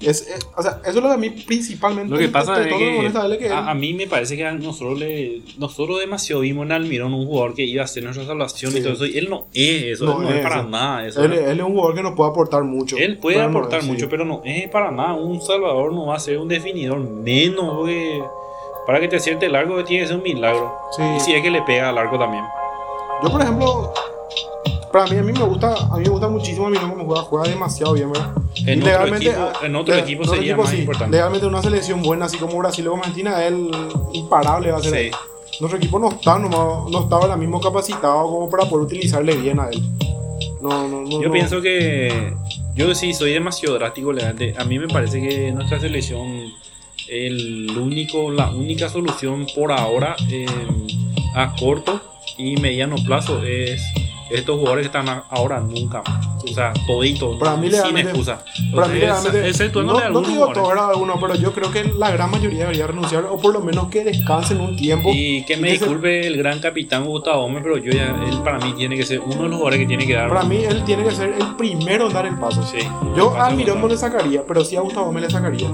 [0.00, 2.66] Es, es- o sea, eso es lo que a mí principalmente Lo que pasa es
[2.72, 3.06] que, que
[3.46, 7.26] él- a, a mí me parece que nosotros le, nosotros demasiado vimos en Almirón un
[7.26, 8.78] jugador que iba a hacer nuestra salvación Sí.
[8.78, 9.06] y todo eso.
[9.06, 11.22] Y él no es eso, No él no es, es para nada eso.
[11.24, 12.96] Él, él es un jugador que nos puede aportar mucho.
[12.96, 13.90] Él puede pero no aportar es, sí.
[13.92, 15.14] mucho, pero no es para nada.
[15.14, 18.22] Un salvador no va a ser un definidor menos que
[18.86, 20.74] para que te acierte el arco tiene que ser un milagro.
[20.96, 21.02] Sí.
[21.16, 22.44] Y si es que le pega al arco también.
[23.22, 23.92] Yo, por ejemplo,
[24.92, 27.22] para mí, a mí me gusta, a mí me gusta muchísimo a mí como juega,
[27.22, 28.30] juega demasiado bien, ¿verdad?
[28.66, 30.78] En Y otro legalmente, equipo- ah, en otro le- equipo otro sería equipo más sí.
[30.80, 31.16] importante.
[31.16, 33.70] Legalmente una selección buena, así como Brasil o como Argentina, él
[34.12, 35.10] imparable va a ser.
[35.10, 35.10] Sí.
[35.60, 39.58] Nuestro equipo no está, no, no está ahora mismo capacitado como para poder utilizarle bien
[39.60, 39.80] a él.
[40.60, 41.20] No, no, no.
[41.20, 41.32] Yo no.
[41.32, 42.32] pienso que
[42.74, 44.12] yo sí soy demasiado drástico.
[44.12, 44.46] Leandro.
[44.58, 46.50] A mí me parece que nuestra selección
[47.08, 50.46] el único, la única solución por ahora eh,
[51.34, 52.00] a corto
[52.38, 53.82] y mediano plazo es
[54.30, 56.26] estos jugadores que están ahora nunca más.
[56.44, 58.42] O sea, todito, Para mí sin excusa.
[58.74, 58.98] Para mí,
[59.44, 60.90] exceptuándole no, no algunos te digo todo, ¿verdad?
[60.90, 64.02] Algunos, pero yo creo que la gran mayoría debería renunciar o por lo menos que
[64.02, 65.10] descansen un tiempo.
[65.12, 68.16] Y que me y que se- disculpe el gran capitán Gustavo Gómez, pero yo ya,
[68.28, 70.28] él para mí tiene que ser uno de los jugadores que tiene que dar.
[70.28, 72.62] Para mí, él tiene que ser el primero en dar el paso.
[72.62, 72.78] Sí.
[73.16, 75.68] Yo a Mirón no le sacaría, pero sí a Gustavo me le sacaría.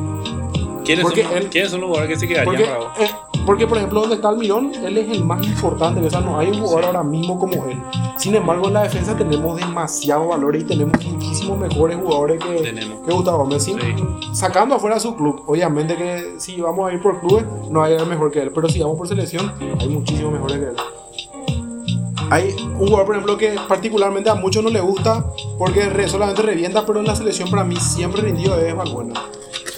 [0.97, 2.89] ¿Quiénes, porque son, él- ¿Quiénes son los jugadores que se quedarían Porque, para vos?
[3.01, 3.11] eh,
[3.47, 6.01] porque, por ejemplo, donde está el Mirón, él es el más importante.
[6.07, 6.87] O sea, no hay un jugador Sí.
[6.89, 7.81] ahora mismo como él.
[8.17, 13.07] Sin embargo, en la defensa tenemos demasiado valor y tenemos muchísimos mejores jugadores que, Tenemos.
[13.07, 13.63] que Gustavo Gómez.
[13.65, 13.87] Sin- Sí.
[14.35, 15.43] Sacando afuera su club.
[15.47, 18.51] Obviamente que si vamos a ir por clubes, no hay mejor que él.
[18.55, 20.77] Pero si vamos por selección, hay muchísimos mejores que él.
[22.31, 25.25] Hay un jugador, por ejemplo, que particularmente a muchos no le gusta
[25.59, 29.15] porque re- solamente revienta, pero en la selección para mí siempre rindió es Valbuena.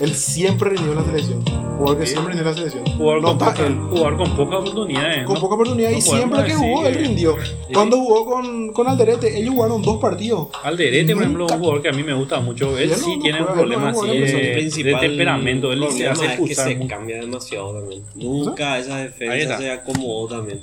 [0.00, 1.44] Él siempre rindió en la selección.
[1.78, 2.96] Jugador que siempre rindió en la selección.
[2.96, 3.74] Jugador, no con poca, él.
[3.90, 5.24] jugador con pocas oportunidades.
[5.26, 5.40] Con ¿no?
[5.40, 7.36] poca oportunidad y no podemos siempre que jugó, él rindió.
[7.42, 7.50] Sí.
[7.74, 10.48] Cuando jugó con, con Alderete, ellos jugaron dos partidos.
[10.62, 12.76] Alderete, por ejemplo, un jugador que a mí me gusta mucho.
[12.78, 15.72] Él Él sí no tiene un problema así de, de temperamento.
[15.72, 18.02] Él se hace es que se cambia demasiado también.
[18.14, 19.58] Nunca esa Ahí defensa está.
[19.58, 20.60] se acomodó también.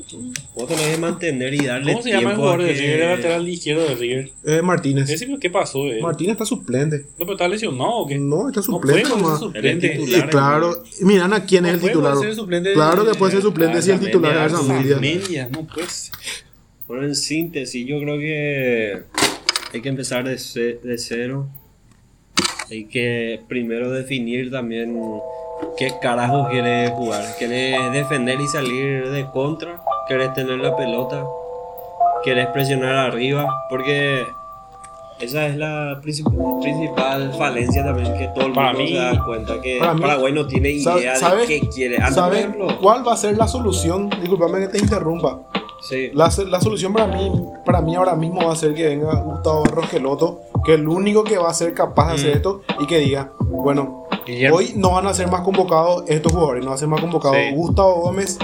[0.56, 2.80] Vos tenés que mantener y darle ¿Cómo se llama el tiempo jugador a de que-
[2.82, 4.32] River, el lateral izquierdo de River?
[4.46, 5.26] Eh, Martínez.
[5.40, 5.86] ¿Qué pasó?
[5.88, 6.00] eh?
[6.02, 7.00] Martínez está suplente.
[7.18, 8.18] ¿No, pero está lesionado o qué?
[8.18, 9.10] No, está suplente
[10.18, 12.18] Y claro, miran a quién es el titular.
[12.18, 14.54] ser suplente de- Claro que puede ser suplente si el titular es.
[14.54, 16.12] Arzamendia, no pues.
[16.88, 19.04] Bueno, en síntesis, yo creo que
[19.74, 21.48] hay que empezar de, de cero.
[22.72, 25.00] Hay que primero definir también
[25.78, 27.24] qué carajo quieres jugar.
[27.38, 29.82] ¿Quieres defender y salir de contra?
[30.08, 31.24] ¿Quieres tener la pelota?
[32.24, 33.48] ¿Quieres presionar arriba?
[33.70, 34.26] Porque
[35.20, 39.26] esa es la princip- principal falencia también que todo el Para mundo mí- se da
[39.26, 41.98] cuenta que para mí- Paraguay no tiene idea ¿sabes- de qué quiere.
[41.98, 42.48] Por ¿Sabes
[42.82, 44.10] cuál va a ser la solución?
[44.22, 45.42] Disculpame que te interrumpa.
[45.82, 46.12] sí.
[46.14, 47.32] La, la solución para mí,
[47.66, 51.24] para mí ahora mismo va a ser que venga Gustavo Rogeloto, que es el único
[51.24, 52.36] que va a ser capaz de hacer Mm.
[52.38, 54.58] esto y que diga, bueno, Guillermo.
[54.58, 57.38] hoy no van a ser más convocados estos jugadores, no van a ser más convocados
[57.38, 57.56] Sí.
[57.56, 58.38] Gustavo Gómez,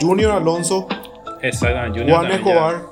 [0.00, 0.86] Junior Alonso,
[1.42, 2.50] Exacto, Junior Juan también ya.
[2.50, 2.82] Escobar,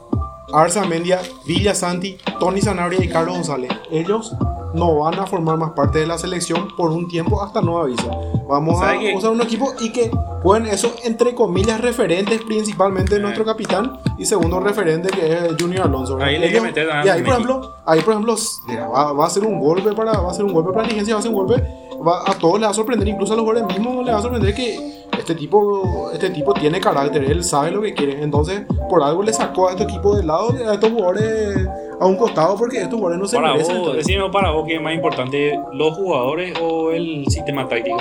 [0.54, 3.70] Arza Mendia, Villa Santi, Tony Sanabria y Carlos González.
[3.90, 4.34] Ellos
[4.74, 8.10] no van a formar más parte de la selección por un tiempo hasta nuevo aviso.
[8.48, 9.16] Vamos a ¿Sabe qué?
[9.16, 10.10] usar un equipo y que
[10.42, 13.18] pueden eso entre comillas referentes principalmente Eh.
[13.20, 16.18] nuestro capitán y segundo referente que es Junior Alonso.
[16.20, 18.36] Ahí le que Ellos- meter a y ahí por ejemplo, ahí por ejemplo
[18.66, 20.88] mira, va, va a ser un golpe para va a ser un golpe para la
[20.88, 21.62] dirigencia, va a ser un golpe
[22.06, 24.22] va, a todos les va a sorprender, incluso a los jugadores mismos les va a
[24.22, 29.02] sorprender que este tipo este tipo tiene carácter, él sabe lo que quiere, entonces por
[29.02, 31.66] algo le sacó a este equipo de lado a estos jugadores
[31.98, 33.78] a un costado porque estos jugadores no se Para merecen.
[33.78, 37.96] vos, decime para vos qué es más importante, los jugadores o el sistema táctico.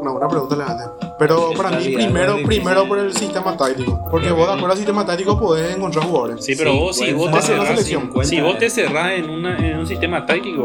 [0.00, 0.84] Una buena pregunta, Levante.
[1.18, 4.00] Pero Es para mí, primero, primero por el sistema táctico.
[4.10, 6.44] Porque vos, de acuerdo al sistema táctico, podés encontrar jugadores.
[6.44, 7.84] Sí, pero Sí, vos, si vos te cerrás,
[8.22, 10.64] si vos te cerrás en, una, en un sistema táctico,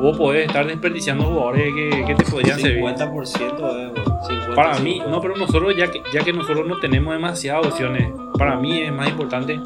[0.00, 2.82] vos podés estar desperdiciando jugadores que, que te podrían servir.
[2.82, 3.92] 50% eh,
[4.28, 5.10] 50, Para mí, 50.
[5.10, 8.92] no, pero nosotros ya que, ya que nosotros no tenemos demasiadas opciones, para mí es
[8.92, 9.58] más importante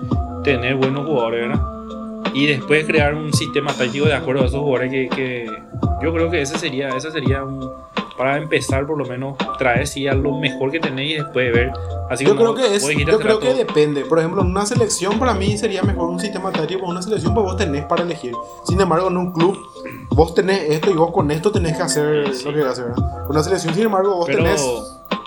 [0.44, 1.66] tener buenos jugadores, ¿verdad?
[2.32, 5.46] Y después crear un sistema táctico de acuerdo a esos jugadores que, que
[6.02, 7.68] yo creo que ese sería, ese sería un,
[8.20, 11.72] para empezar por lo menos traer sí a lo mejor que tenéis y después ver.
[12.10, 14.04] Así Yo creo que es, yo creo que depende.
[14.04, 17.56] Por ejemplo, una selección para mí sería mejor un sistema táctico, una selección pues vos
[17.56, 18.34] tenés para elegir.
[18.66, 19.56] Sin embargo, en un club
[20.10, 22.44] vos tenés esto y vos con esto tenés que hacer Sí.
[22.44, 22.92] lo que hacer.
[23.26, 24.60] Una selección, sin embargo, vos pero tenés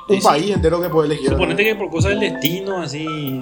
[0.07, 1.31] un sí, país entero que puedes elegir.
[1.31, 3.41] Suponete que por cosas del destino, así,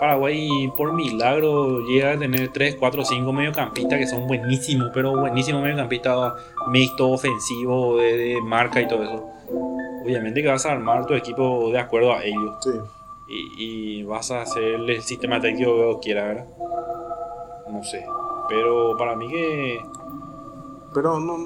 [0.00, 5.62] Paraguay por milagro llega a tener 3, 4, 5 mediocampistas que son buenísimos, pero buenísimos
[5.62, 6.34] mediocampistas
[6.68, 9.24] mixto, ofensivo, de, de marca y todo eso.
[10.04, 12.70] Obviamente que vas a armar tu equipo de acuerdo a ellos Sí.
[13.28, 16.46] y, y vas a hacer el sistema táctico que vos quieras, ¿verdad?
[17.70, 18.04] No sé,
[18.48, 19.80] pero para mí que...
[20.92, 21.36] Pero no,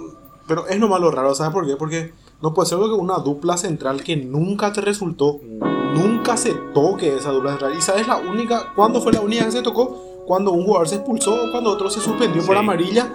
[0.47, 1.77] pero es nomás lo raro, ¿sabes por qué?
[1.77, 5.39] Porque no puede ser que una dupla central que nunca te resultó,
[5.99, 7.75] nunca se toque esa dupla central.
[7.77, 10.25] Y sabes la única, ¿cuándo fue la única que se tocó?
[10.27, 13.13] Cuando un jugador se expulsó o cuando otro se suspendió por amarilla.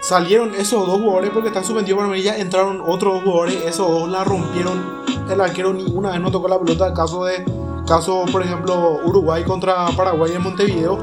[0.00, 4.08] Salieron esos dos jugadores porque están suspendidos por amarilla, entraron otros dos jugadores, esos dos
[4.08, 5.02] la rompieron.
[5.30, 6.92] El arquero ni una vez no tocó la pelota.
[6.92, 7.44] Caso de,
[7.86, 10.98] caso por ejemplo, Uruguay contra Paraguay en Montevideo,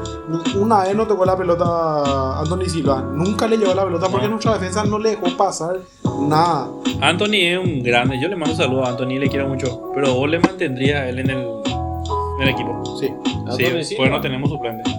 [0.54, 3.02] una vez no tocó la pelota Anthony Silva.
[3.02, 5.80] Nunca le llevó la pelota porque nuestra defensa no le dejó pasar
[6.28, 6.68] nada.
[7.00, 10.28] Anthony es un grande, yo le mando saludos a Anthony, le quiero mucho, pero vos
[10.28, 12.96] le mantendrías a él en el, en el equipo.
[12.98, 13.08] Sí.
[13.56, 13.98] Sí, Anthony Silva.
[13.98, 14.90] pues no tenemos suplente.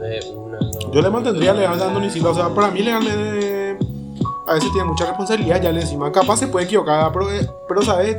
[0.00, 0.92] De una, no.
[0.92, 2.30] Yo le mantendría legal a Anthony Silva.
[2.30, 3.76] O sea, para mí legal eh,
[4.46, 6.10] a veces tiene mucha responsabilidad ya le encima.
[6.10, 8.16] Capaz se puede equivocar, pero, eh, pero sabes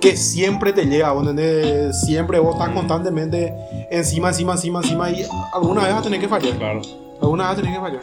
[0.00, 2.00] que siempre te llega, ¿vos entendés?
[2.00, 3.54] Siempre vos estás constantemente
[3.90, 6.56] encima, encima, encima, encima y alguna vez vas a tener que fallar.
[6.56, 6.80] Claro.
[7.20, 8.00] Alguna vez vas a tener que fallar.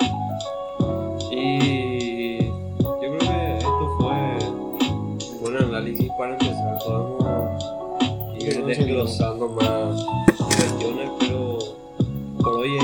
[1.32, 1.77] Y
[8.50, 10.06] ir Sí, desglosando más
[10.38, 11.60] cuestiones, pero
[12.42, 12.84] por hoy es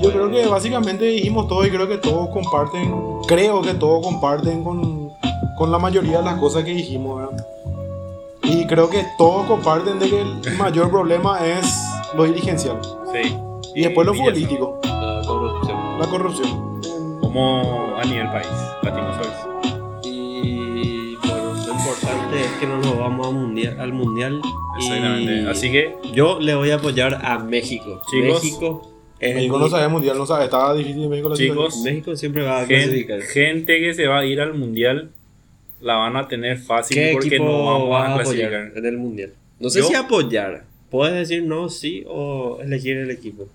[0.00, 4.64] yo creo que básicamente dijimos todo y creo que todos comparten, creo que todos comparten
[4.64, 5.12] con,
[5.58, 7.46] con la mayoría de las cosas que dijimos, ¿verdad?
[8.44, 11.66] Y creo que todos comparten de que el mayor problema es
[12.16, 12.80] lo dirigencial.
[13.12, 13.36] Sí.
[13.74, 15.98] Y después lo futbolístico, la corrupción.
[15.98, 16.80] la corrupción.
[17.20, 18.48] Como a nivel país,
[18.82, 19.49] latinoamérica.
[22.34, 24.40] Es que no nos vamos a mundial, al mundial.
[24.78, 25.42] Exactamente.
[25.42, 28.00] Y Así que, yo le voy a apoyar a México.
[28.10, 31.56] Chicos, México es México mi- no sabe mundial, no sabe, estaba difícil México la Chicos,
[31.74, 31.84] situación.
[31.84, 33.20] México siempre va a gen- clasificar.
[33.22, 35.10] gente que se va a ir al mundial
[35.80, 38.78] la van a tener fácil ¿Qué porque no vamos vas a a apoyar clasificar.
[38.78, 39.32] en el mundial?
[39.58, 40.64] No sé Yo- si apoyar.
[40.90, 43.46] Puedes decir no, sí o elegir el equipo.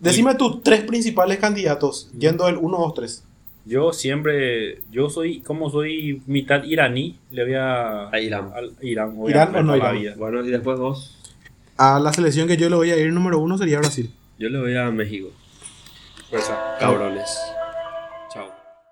[0.00, 3.24] Decime tus tres principales candidatos, yendo del 1, 2, 3.
[3.66, 8.50] Yo siempre, yo soy, como soy mitad iraní, le voy a, A Irán.
[8.54, 9.98] al Irán, ¿Irán o no Irán?
[9.98, 10.14] vida.
[10.18, 11.18] Bueno, y después vos.
[11.78, 14.10] A la selección que yo le voy a ir número uno sería Brasil.
[14.38, 15.30] Yo le voy a México.
[16.28, 16.76] Fuerza.
[16.78, 17.24] Cabrones.
[17.26, 17.63] Chao.